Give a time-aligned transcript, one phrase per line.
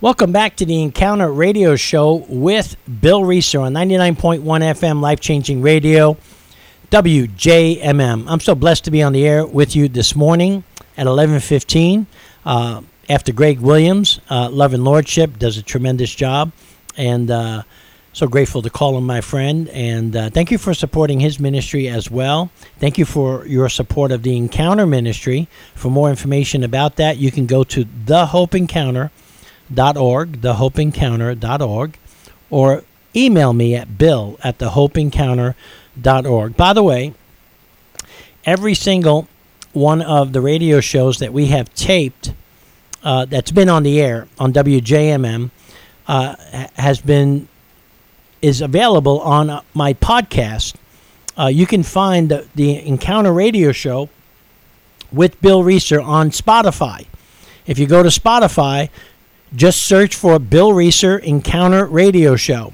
[0.00, 5.62] Welcome back to the Encounter Radio Show with Bill Reeser on 99.1 FM Life Changing
[5.62, 6.18] Radio,
[6.90, 8.24] WJMM.
[8.28, 10.64] I'm so blessed to be on the air with you this morning
[10.96, 12.06] at 11:15.
[12.44, 16.50] Uh, after Greg Williams, uh, Love and Lordship, does a tremendous job,
[16.96, 17.62] and uh,
[18.12, 19.68] so grateful to call him my friend.
[19.68, 22.50] And uh, thank you for supporting his ministry as well.
[22.80, 25.48] Thank you for your support of the Encounter Ministry.
[25.76, 29.12] For more information about that, you can go to the Hope Encounter
[29.72, 31.98] thehopeencounter.org, thehopeencounter.org,
[32.50, 32.84] or
[33.16, 36.56] email me at bill at thehopeencounter.org.
[36.56, 37.14] By the way,
[38.44, 39.28] every single
[39.72, 42.32] one of the radio shows that we have taped
[43.02, 45.50] uh, that's been on the air on WJMM
[46.06, 46.36] uh,
[46.74, 47.48] has been
[48.40, 50.74] is available on uh, my podcast.
[51.36, 54.10] Uh, you can find the, the Encounter Radio Show
[55.10, 57.06] with Bill Reeser on Spotify.
[57.66, 58.90] If you go to Spotify,
[59.54, 62.72] just search for Bill Reeser Encounter Radio Show,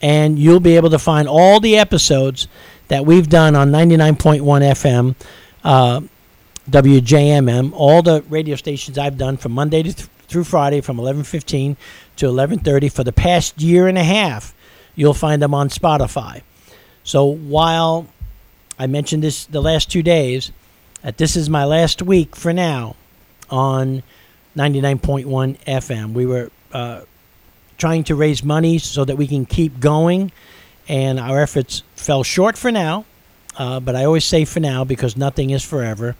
[0.00, 2.48] and you'll be able to find all the episodes
[2.88, 5.14] that we've done on 99.1 FM,
[5.64, 6.00] uh,
[6.70, 11.76] WJMM, all the radio stations I've done from Monday to th- through Friday from 11:15
[12.16, 14.54] to 11:30 for the past year and a half.
[14.94, 16.40] You'll find them on Spotify.
[17.02, 18.06] So while
[18.78, 20.52] I mentioned this the last two days,
[21.02, 22.96] that this is my last week for now
[23.50, 24.02] on
[24.56, 26.12] 99.1 FM.
[26.12, 27.02] We were uh,
[27.78, 30.32] trying to raise money so that we can keep going,
[30.88, 33.04] and our efforts fell short for now.
[33.56, 36.16] Uh, but I always say for now because nothing is forever.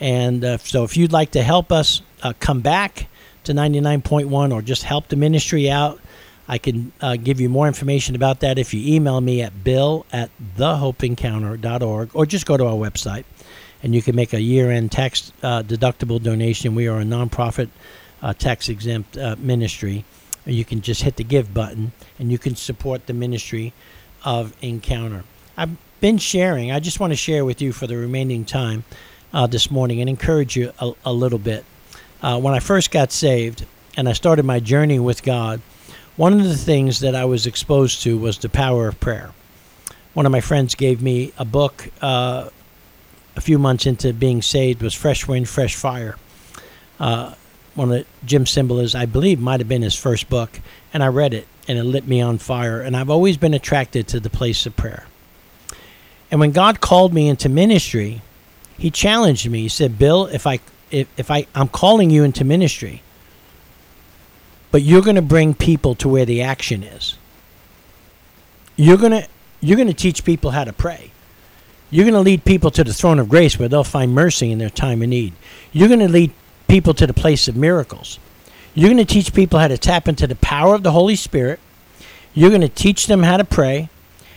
[0.00, 3.08] And uh, so if you'd like to help us uh, come back
[3.44, 6.00] to 99.1 or just help the ministry out,
[6.48, 10.06] I can uh, give you more information about that if you email me at bill
[10.12, 13.24] at thehopeencounter.org or just go to our website
[13.82, 16.74] and you can make a year-end tax uh, deductible donation.
[16.74, 17.68] We are a nonprofit,
[18.22, 20.04] uh, tax-exempt uh, ministry.
[20.44, 23.72] You can just hit the give button, and you can support the ministry
[24.24, 25.24] of Encounter.
[25.56, 26.72] I've been sharing.
[26.72, 28.84] I just want to share with you for the remaining time
[29.32, 31.64] uh, this morning and encourage you a, a little bit.
[32.22, 33.66] Uh, when I first got saved
[33.96, 35.60] and I started my journey with God,
[36.16, 39.32] one of the things that I was exposed to was the power of prayer.
[40.14, 42.50] One of my friends gave me a book uh,
[43.36, 46.16] a few months into being saved was Fresh Wind, Fresh Fire.
[47.00, 47.34] Uh,
[47.74, 50.60] one of Jim Cymbala's, I believe, might have been his first book,
[50.92, 52.80] and I read it, and it lit me on fire.
[52.80, 55.06] And I've always been attracted to the place of prayer.
[56.30, 58.22] And when God called me into ministry,
[58.78, 59.62] He challenged me.
[59.62, 60.60] He said, "Bill, if I
[60.90, 63.02] if, if I I'm calling you into ministry,
[64.70, 67.16] but you're going to bring people to where the action is.
[68.76, 69.28] You're going to
[69.60, 71.11] you're going to teach people how to pray."
[71.92, 74.58] You're going to lead people to the throne of grace where they'll find mercy in
[74.58, 75.34] their time of need.
[75.72, 76.32] You're going to lead
[76.66, 78.18] people to the place of miracles.
[78.74, 81.60] You're going to teach people how to tap into the power of the Holy Spirit.
[82.32, 83.90] You're going to teach them how to pray.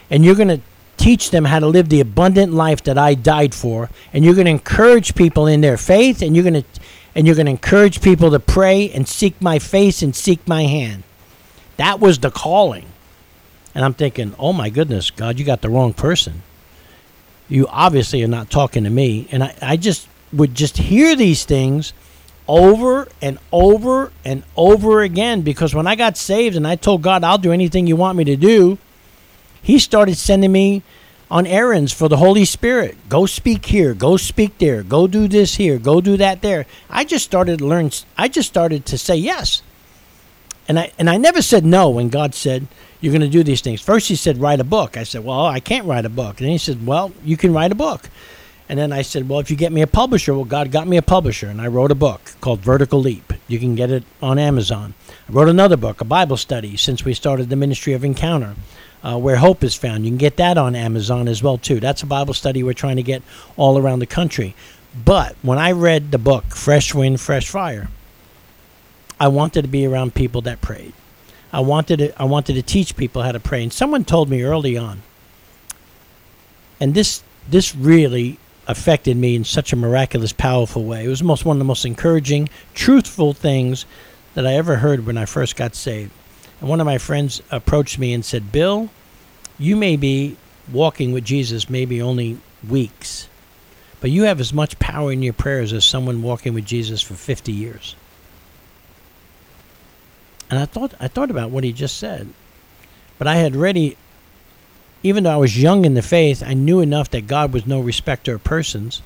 [0.09, 0.59] And you're going to
[0.97, 3.89] teach them how to live the abundant life that I died for.
[4.11, 6.22] And you're going to encourage people in their faith.
[6.22, 6.66] And you're going to,
[7.16, 10.63] and you're going to encourage people to pray and seek my face and seek my
[10.63, 11.03] hand.
[11.77, 12.87] That was the calling.
[13.73, 16.41] And I'm thinking, oh my goodness, God, you got the wrong person
[17.47, 19.28] you obviously are not talking to me.
[19.31, 21.94] And I, I just would just hear these things
[22.47, 27.23] over and over and over again because when I got saved and I told God,
[27.23, 28.78] I'll do anything you want me to do,
[29.61, 30.84] He started sending me
[31.29, 32.97] on errands for the Holy Spirit.
[33.09, 36.66] Go speak here, go speak there, go do this here, go do that there.
[36.89, 39.61] I just started to learn I just started to say yes.
[40.67, 42.67] And I and I never said no when God said,
[43.05, 43.81] you're going to do these things.
[43.81, 44.97] First, he said, write a book.
[44.97, 46.39] I said, well, I can't write a book.
[46.39, 48.09] And then he said, well, you can write a book.
[48.67, 50.97] And then I said, well, if you get me a publisher, well, God got me
[50.97, 51.47] a publisher.
[51.47, 53.31] And I wrote a book called Vertical Leap.
[53.47, 54.95] You can get it on Amazon.
[55.29, 58.55] I wrote another book, a Bible study, since we started the Ministry of Encounter.
[59.03, 60.03] Uh, where hope is found.
[60.03, 61.79] You can get that on Amazon as well too.
[61.79, 63.22] That's a Bible study we're trying to get
[63.55, 64.55] all around the country.
[65.05, 67.89] But when I read the book Fresh Wind, Fresh Fire,
[69.19, 70.93] I wanted to be around people that prayed.
[71.55, 73.63] I wanted to, I wanted to teach people how to pray.
[73.63, 75.02] And someone told me early on,
[76.81, 78.37] and this this really
[78.67, 81.05] affected me in such a miraculous, powerful way.
[81.05, 83.85] It was most one of the most encouraging, truthful things
[84.34, 86.11] that I ever heard when I first got saved.
[86.59, 88.90] And one of my friends approached me and said, "Bill,
[89.58, 90.35] you may be
[90.69, 92.37] walking with Jesus maybe only
[92.67, 93.29] weeks,
[94.01, 97.13] but you have as much power in your prayers as someone walking with Jesus for
[97.13, 97.96] 50 years."
[100.50, 102.30] And I thought I thought about what he just said.
[103.18, 103.97] But I had already
[105.03, 107.80] even though I was young in the faith, I knew enough that God was no
[107.80, 109.02] respecter of persons.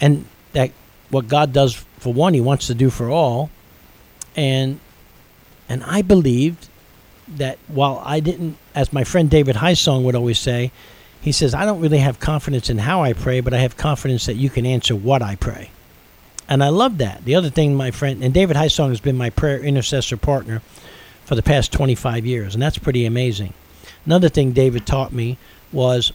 [0.00, 0.72] And that
[1.10, 3.50] what God does for one, he wants to do for all.
[4.36, 4.80] And
[5.68, 6.68] and I believed
[7.28, 10.72] that while I didn't, as my friend David Highsong would always say,
[11.20, 14.26] he says, I don't really have confidence in how I pray, but I have confidence
[14.26, 15.70] that you can answer what I pray.
[16.48, 17.24] And I love that.
[17.24, 20.62] The other thing, my friend, and David Highsong has been my prayer intercessor partner
[21.24, 23.54] for the past 25 years, and that's pretty amazing.
[24.04, 25.38] Another thing David taught me
[25.72, 26.12] was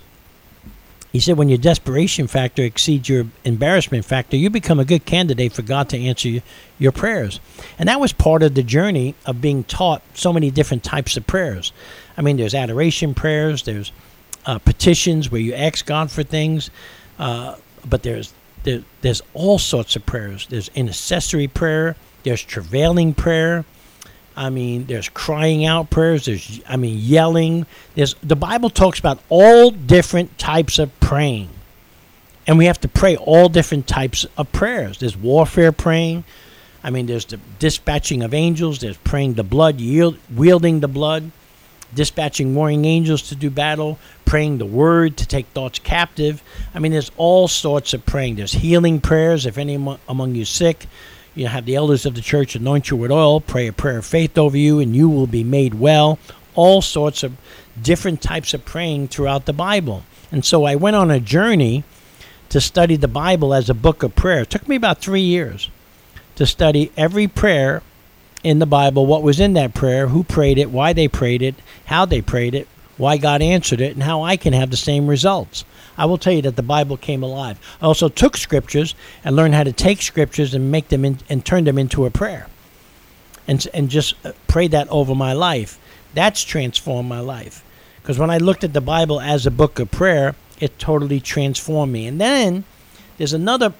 [1.11, 5.53] he said, when your desperation factor exceeds your embarrassment factor, you become a good candidate
[5.53, 6.41] for God to answer
[6.77, 7.39] your prayers.
[7.79, 11.25] And that was part of the journey of being taught so many different types of
[11.25, 11.73] prayers.
[12.15, 13.91] I mean, there's adoration prayers, there's
[14.45, 16.69] uh, petitions where you ask God for things,
[17.17, 17.55] uh,
[17.89, 18.31] but there's
[18.63, 20.47] there, there's all sorts of prayers.
[20.47, 23.65] There's intercessory prayer, there's travailing prayer,
[24.39, 26.23] I mean, there's crying out prayers.
[26.23, 27.65] There's, I mean, yelling.
[27.95, 31.49] There's the Bible talks about all different types of praying,
[32.47, 34.99] and we have to pray all different types of prayers.
[34.99, 36.23] There's warfare praying.
[36.81, 38.79] I mean, there's the dispatching of angels.
[38.79, 41.31] There's praying the blood, yield, wielding the blood,
[41.93, 46.43] dispatching warring angels to do battle, praying the word to take thoughts captive.
[46.75, 48.35] I mean, there's all sorts of praying.
[48.35, 49.47] There's healing prayers.
[49.47, 49.73] If any
[50.07, 50.85] among you sick,
[51.33, 54.05] you have the elders of the church anoint you with oil, pray a prayer of
[54.05, 56.19] faith over you, and you will be made well.
[56.53, 57.35] All sorts of
[57.81, 60.03] different types of praying throughout the Bible.
[60.31, 61.83] And so I went on a journey
[62.49, 64.41] to study the Bible as a book of prayer.
[64.41, 65.71] It took me about three years
[66.35, 67.81] to study every prayer
[68.43, 71.55] in the Bible, what was in that prayer, who prayed it, why they prayed it,
[71.85, 72.67] how they prayed it,
[72.99, 75.65] why God answered it, and how I can have the same results.
[75.97, 77.59] I will tell you that the Bible came alive.
[77.81, 78.93] I also took scriptures
[79.23, 82.11] and learned how to take scriptures and make them in, and turn them into a
[82.11, 82.47] prayer.
[83.47, 85.79] And, and just uh, pray that over my life.
[86.13, 87.63] That's transformed my life.
[88.01, 91.91] Because when I looked at the Bible as a book of prayer, it totally transformed
[91.91, 92.05] me.
[92.05, 92.63] And then
[93.17, 93.73] there's another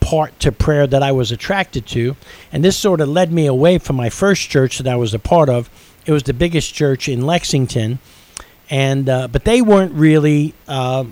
[0.00, 2.14] part to prayer that I was attracted to,
[2.52, 5.18] and this sort of led me away from my first church that I was a
[5.18, 5.70] part of.
[6.04, 7.98] It was the biggest church in Lexington,
[8.70, 11.04] and uh, but they weren't really uh,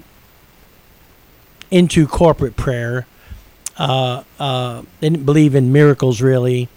[1.71, 3.07] into corporate prayer.
[3.77, 6.69] Uh, uh, they didn't believe in miracles really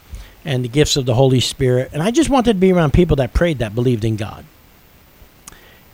[0.45, 1.89] and the gifts of the Holy Spirit.
[1.91, 4.45] And I just wanted to be around people that prayed that believed in God.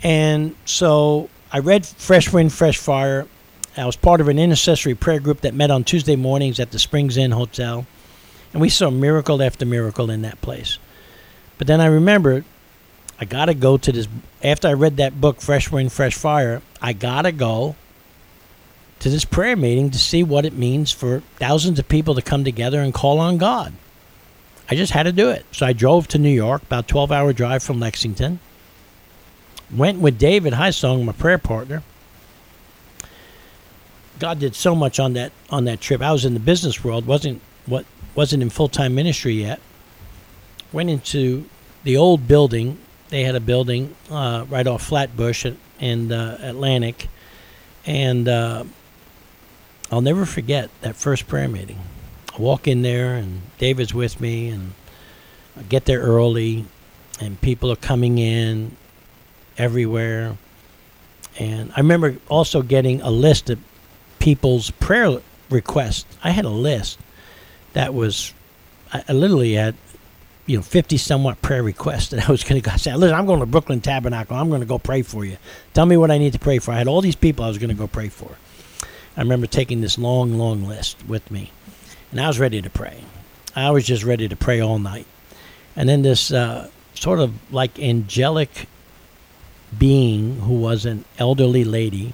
[0.03, 3.27] And so I read Fresh Wind, Fresh Fire.
[3.77, 6.79] I was part of an intercessory prayer group that met on Tuesday mornings at the
[6.79, 7.85] Springs Inn Hotel.
[8.51, 10.77] And we saw miracle after miracle in that place.
[11.57, 12.43] But then I remembered
[13.21, 14.07] I got to go to this.
[14.43, 17.75] After I read that book, Fresh Wind, Fresh Fire, I got to go
[18.99, 22.43] to this prayer meeting to see what it means for thousands of people to come
[22.43, 23.73] together and call on God.
[24.69, 25.45] I just had to do it.
[25.51, 28.39] So I drove to New York, about 12 hour drive from Lexington.
[29.71, 31.83] Went with David Highsong, my prayer partner.
[34.17, 36.01] God did so much on that on that trip.
[36.01, 37.85] I was in the business world, wasn't what
[38.15, 39.59] wasn't in full time ministry yet.
[40.71, 41.45] Went into
[41.83, 42.77] the old building.
[43.11, 45.45] They had a building uh, right off Flatbush
[45.79, 47.09] and uh, Atlantic,
[47.85, 48.63] and uh,
[49.91, 51.79] I'll never forget that first prayer meeting.
[52.33, 54.71] I walk in there, and David's with me, and
[55.57, 56.65] I get there early,
[57.19, 58.77] and people are coming in
[59.57, 60.37] everywhere.
[61.37, 63.59] And I remember also getting a list of
[64.19, 65.19] people's prayer
[65.49, 66.05] requests.
[66.23, 66.97] I had a list
[67.73, 68.33] that was,
[68.93, 69.75] I literally had,
[70.45, 73.25] you know, 50 somewhat prayer requests that I was going to go say, listen, I'm
[73.25, 74.35] going to Brooklyn Tabernacle.
[74.35, 75.37] I'm going to go pray for you.
[75.73, 76.71] Tell me what I need to pray for.
[76.71, 78.35] I had all these people I was going to go pray for.
[79.15, 81.51] I remember taking this long, long list with me,
[82.11, 83.03] and I was ready to pray.
[83.55, 85.05] I was just ready to pray all night.
[85.75, 88.67] And then this uh, sort of like angelic
[89.77, 92.13] being who was an elderly lady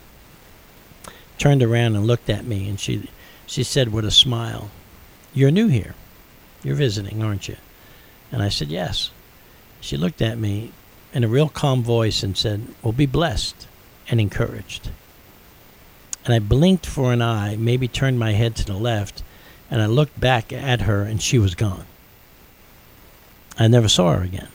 [1.38, 3.10] turned around and looked at me, and she
[3.46, 4.70] she said with a smile,
[5.34, 5.94] "You're new here.
[6.64, 7.58] You're visiting, aren't you?"
[8.32, 9.12] And I said, "Yes."
[9.80, 10.72] She looked at me
[11.14, 13.68] in a real calm voice and said, "Well, be blessed
[14.10, 14.90] and encouraged."
[16.28, 19.24] and I blinked for an eye, maybe turned my head to the left,
[19.72, 21.86] and I looked back at her, and she was gone.
[23.58, 24.50] I never saw her again.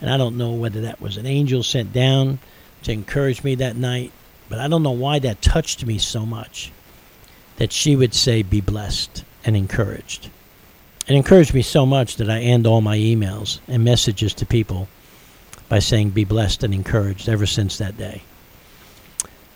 [0.00, 2.38] And I don't know whether that was an angel sent down
[2.84, 4.12] to encourage me that night,
[4.48, 6.70] but I don't know why that touched me so much
[7.56, 10.30] that she would say, Be blessed and encouraged.
[11.06, 14.88] It encouraged me so much that I end all my emails and messages to people
[15.68, 18.22] by saying, Be blessed and encouraged ever since that day.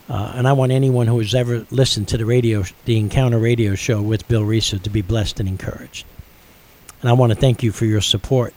[0.08, 3.74] Uh, and I want anyone who has ever listened to the radio, the Encounter Radio
[3.74, 6.06] Show with Bill Reeser, to be blessed and encouraged.
[7.00, 8.54] And I want to thank you for your support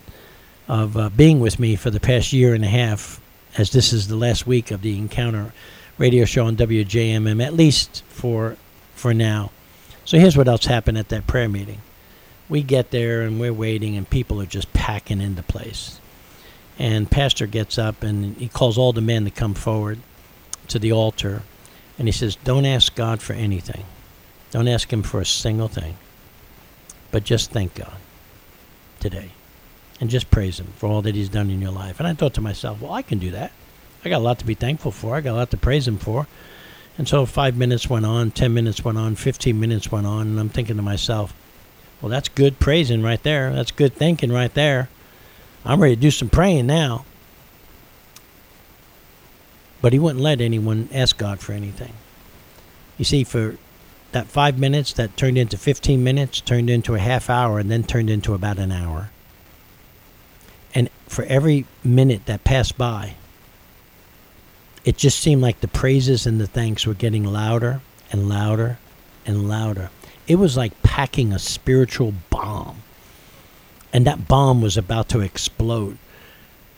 [0.68, 3.20] of uh, being with me for the past year and a half,
[3.58, 5.54] as this is the last week of the Encounter
[5.98, 8.56] Radio Show on WJMM, at least for
[8.96, 9.52] for now.
[10.06, 11.82] So here's what else happened at that prayer meeting.
[12.50, 16.00] We get there and we're waiting, and people are just packing into place.
[16.78, 20.00] And Pastor gets up and he calls all the men to come forward
[20.70, 21.44] to the altar.
[21.98, 23.86] And he says, Don't ask God for anything.
[24.52, 25.98] Don't ask Him for a single thing.
[27.12, 27.98] But just thank God
[29.00, 29.32] today.
[30.00, 32.00] And just praise Him for all that He's done in your life.
[32.00, 33.52] And I thought to myself, Well, I can do that.
[34.04, 35.16] I got a lot to be thankful for.
[35.16, 36.28] I got a lot to praise Him for.
[36.98, 40.28] And so five minutes went on, 10 minutes went on, 15 minutes went on.
[40.28, 41.34] And I'm thinking to myself,
[42.02, 43.52] Well, that's good praising right there.
[43.54, 44.90] That's good thinking right there.
[45.66, 47.06] I'm ready to do some praying now.
[49.82, 51.94] But he wouldn't let anyone ask God for anything.
[52.98, 53.58] You see, for
[54.12, 57.84] that five minutes, that turned into 15 minutes, turned into a half hour, and then
[57.84, 59.12] turned into about an hour.
[60.74, 63.16] And for every minute that passed by,
[64.86, 68.80] it just seemed like the praises and the thanks were getting louder and louder
[69.26, 69.90] and louder.
[70.30, 72.84] It was like packing a spiritual bomb.
[73.92, 75.98] And that bomb was about to explode.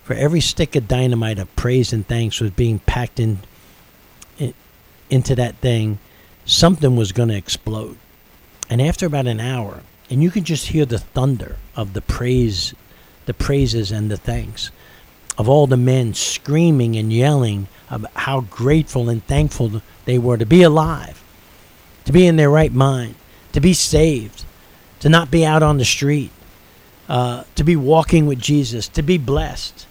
[0.06, 3.40] For every stick of dynamite of praise and thanks was being packed in,
[4.40, 4.54] in
[5.10, 6.00] into that thing,
[6.46, 7.98] something was going to explode.
[8.70, 12.74] And after about an hour, and you can just hear the thunder of the praise,
[13.26, 14.72] the praises and the thanks
[15.38, 20.46] of all the men screaming and yelling about how grateful and thankful they were to
[20.46, 21.22] be alive,
[22.06, 23.16] to be in their right mind,
[23.54, 24.46] to be saved,
[25.00, 26.32] to not be out on the street,
[27.10, 29.86] uh, to be walking with Jesus, to be blessed,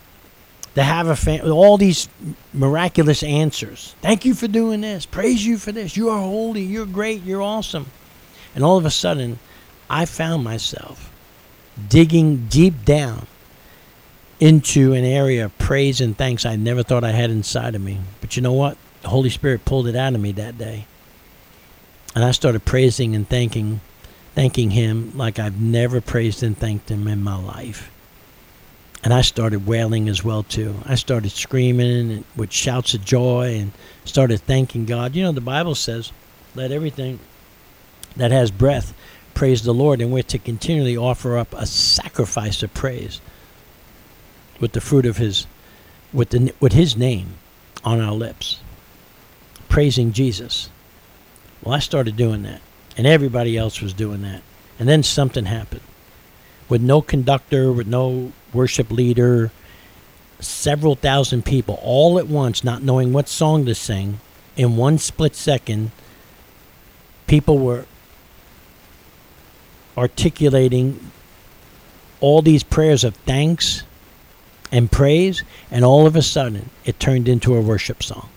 [0.74, 2.08] to have a family, all these
[2.52, 3.94] miraculous answers.
[4.00, 5.04] Thank you for doing this.
[5.04, 5.96] Praise you for this.
[5.96, 6.62] You are holy.
[6.62, 7.22] You're great.
[7.22, 7.86] You're awesome.
[8.54, 9.38] And all of a sudden,
[9.88, 11.12] I found myself
[11.88, 13.26] digging deep down
[14.38, 17.98] into an area of praise and thanks I never thought I had inside of me.
[18.20, 18.78] But you know what?
[19.02, 20.86] The Holy Spirit pulled it out of me that day.
[22.14, 23.80] And I started praising and thanking
[24.34, 27.90] thanking him like I've never praised and thanked him in my life.
[29.02, 30.74] And I started wailing as well too.
[30.84, 33.72] I started screaming with shouts of joy and
[34.04, 35.16] started thanking God.
[35.16, 36.12] You know the Bible says,
[36.54, 37.18] "Let everything
[38.16, 38.92] that has breath
[39.34, 43.20] praise the Lord," and we're to continually offer up a sacrifice of praise
[44.60, 45.46] with the fruit of his
[46.12, 47.34] with the with his name
[47.84, 48.58] on our lips.
[49.68, 50.68] Praising Jesus.
[51.62, 52.60] Well, I started doing that
[52.96, 54.42] and everybody else was doing that.
[54.78, 55.82] And then something happened.
[56.68, 59.50] With no conductor, with no worship leader,
[60.38, 64.20] several thousand people all at once, not knowing what song to sing,
[64.56, 65.92] in one split second,
[67.26, 67.86] people were
[69.96, 71.10] articulating
[72.20, 73.84] all these prayers of thanks
[74.70, 78.28] and praise, and all of a sudden, it turned into a worship song.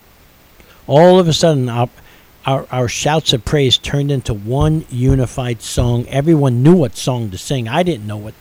[0.88, 1.70] All of a sudden,
[2.46, 6.08] our, our shouts of praise turned into one unified song.
[6.08, 7.68] Everyone knew what song to sing.
[7.68, 8.34] I didn't know what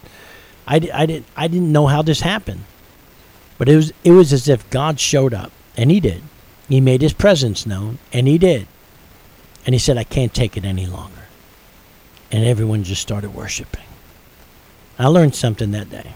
[0.66, 2.64] I, I didn't I didn't know how this happened.
[3.58, 6.22] But it was it was as if God showed up and he did.
[6.68, 8.66] He made his presence known and he did.
[9.64, 11.22] And he said I can't take it any longer.
[12.32, 13.84] And everyone just started worshiping.
[14.98, 16.14] I learned something that day.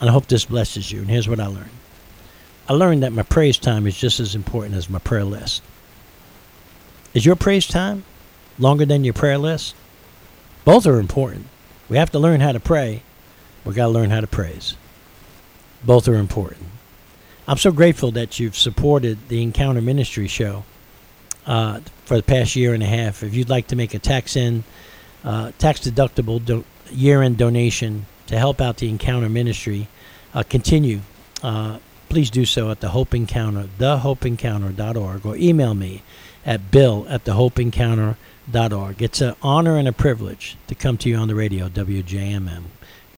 [0.00, 1.00] And I hope this blesses you.
[1.00, 1.70] And here's what I learned.
[2.68, 5.62] I learned that my praise time is just as important as my prayer list.
[7.14, 8.02] Is your praise time
[8.58, 9.76] longer than your prayer list?
[10.64, 11.46] Both are important.
[11.88, 13.02] We have to learn how to pray.
[13.64, 14.74] We've got to learn how to praise.
[15.84, 16.66] Both are important.
[17.46, 20.64] I'm so grateful that you've supported the Encounter Ministry show
[21.46, 23.22] uh, for the past year and a half.
[23.22, 24.64] If you'd like to make a tax in,
[25.22, 29.86] uh, tax deductible do- year end donation to help out the Encounter Ministry,
[30.34, 31.00] uh, continue.
[31.42, 31.78] Uh,
[32.08, 36.02] please do so at the Hope Encounter, thehopeencounter.org, or email me
[36.44, 39.02] at bill at thehopeencounter.org.
[39.02, 42.64] It's an honor and a privilege to come to you on the radio, WJMM.